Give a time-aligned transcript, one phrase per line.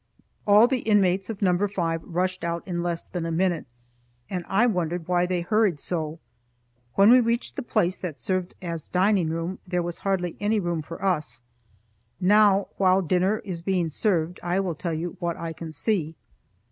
[0.47, 3.67] All the inmates of Number Five rushed out in less than a minute,
[4.31, 6.17] and I wondered why they hurried so.
[6.95, 10.81] When we reached the place that served as dining room, there was hardly any room
[10.81, 11.41] for us.
[12.19, 16.15] Now, while the dinner is being served, I will tell you what I can see.